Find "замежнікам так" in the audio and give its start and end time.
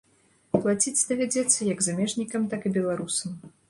1.91-2.61